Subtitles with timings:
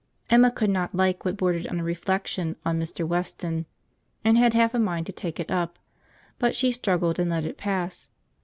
[0.31, 3.07] Emma could not like what bordered on a reflection on Mr.
[3.07, 3.67] Weston,
[4.25, 5.77] and had half a mind to take it up;
[6.39, 8.07] but she struggled, and let it pass.